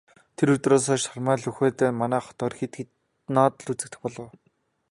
[0.35, 2.73] Тэр өдрөөс хойш Сармай Лхүндэв манай хотоор хэд
[3.23, 4.29] хоноод л үзэгдэх боллоо.